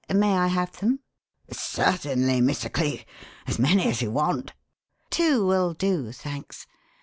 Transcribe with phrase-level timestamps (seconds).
[0.11, 1.01] May I have them?"
[1.51, 2.73] "Certainly, Mr.
[2.73, 3.07] Cleek
[3.45, 4.53] as many as you want."
[5.11, 6.65] "Two will do, thanks.